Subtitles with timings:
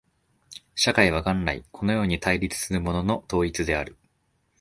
[0.73, 3.95] 社会は元来このように対立するものの統一である。